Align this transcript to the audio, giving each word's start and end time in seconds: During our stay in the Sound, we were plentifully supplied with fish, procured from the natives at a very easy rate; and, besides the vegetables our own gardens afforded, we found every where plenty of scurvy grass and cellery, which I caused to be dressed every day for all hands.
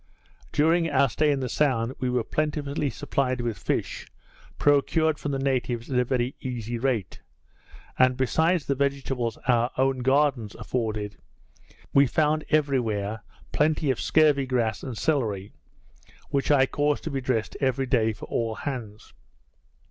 During 0.51 0.89
our 0.89 1.07
stay 1.09 1.29
in 1.31 1.41
the 1.41 1.47
Sound, 1.47 1.93
we 1.99 2.09
were 2.09 2.23
plentifully 2.23 2.89
supplied 2.89 3.39
with 3.39 3.55
fish, 3.55 4.07
procured 4.57 5.19
from 5.19 5.31
the 5.31 5.37
natives 5.37 5.91
at 5.91 5.99
a 5.99 6.03
very 6.03 6.33
easy 6.39 6.79
rate; 6.79 7.21
and, 7.99 8.17
besides 8.17 8.65
the 8.65 8.73
vegetables 8.73 9.37
our 9.47 9.69
own 9.77 9.99
gardens 9.99 10.55
afforded, 10.55 11.17
we 11.93 12.07
found 12.07 12.45
every 12.49 12.79
where 12.79 13.21
plenty 13.51 13.91
of 13.91 14.01
scurvy 14.01 14.47
grass 14.47 14.81
and 14.81 14.97
cellery, 14.97 15.51
which 16.31 16.49
I 16.49 16.65
caused 16.65 17.03
to 17.03 17.11
be 17.11 17.21
dressed 17.21 17.55
every 17.61 17.85
day 17.85 18.11
for 18.11 18.25
all 18.25 18.55
hands. 18.55 19.13